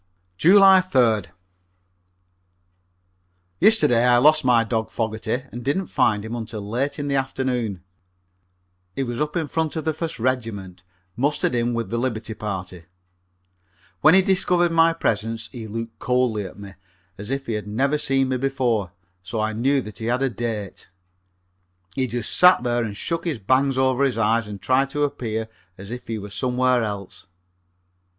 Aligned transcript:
July 0.35 0.81
3d. 0.81 1.27
Yesterday 3.59 4.03
I 4.03 4.17
lost 4.17 4.43
my 4.43 4.63
dog 4.63 4.89
Fogerty 4.89 5.43
and 5.51 5.63
didn't 5.63 5.85
find 5.93 6.25
him 6.25 6.33
until 6.35 6.67
late 6.67 6.97
in 6.97 7.07
the 7.07 7.13
afternoon. 7.17 7.83
He 8.95 9.03
was 9.03 9.21
up 9.21 9.35
in 9.35 9.47
front 9.47 9.75
of 9.75 9.85
the 9.85 9.93
First 9.93 10.17
Regiment, 10.17 10.81
mustered 11.15 11.53
in 11.53 11.75
with 11.75 11.91
the 11.91 11.99
liberty 11.99 12.33
party. 12.33 12.85
When 13.99 14.15
he 14.15 14.23
discovered 14.23 14.71
my 14.71 14.91
presence 14.91 15.49
he 15.51 15.67
looked 15.67 15.99
coldly 15.99 16.45
at 16.45 16.57
me, 16.57 16.73
as 17.19 17.29
if 17.29 17.45
he 17.45 17.53
had 17.53 17.67
never 17.67 17.99
seen 17.99 18.29
me 18.29 18.37
before, 18.37 18.93
so 19.21 19.39
I 19.39 19.53
knew 19.53 19.81
that 19.81 19.99
he 19.99 20.05
had 20.05 20.23
a 20.23 20.31
date. 20.31 20.89
He 21.93 22.07
just 22.07 22.35
sat 22.35 22.63
there 22.63 22.83
and 22.83 22.97
shook 22.97 23.23
his 23.25 23.37
bangs 23.37 23.77
over 23.77 24.03
his 24.03 24.17
eyes 24.17 24.47
and 24.47 24.59
tried 24.59 24.89
to 24.89 25.03
appear 25.03 25.47
as 25.77 25.91
if 25.91 26.07
he 26.07 26.17
were 26.17 26.31
somewhere 26.31 26.81
else. 26.83 27.27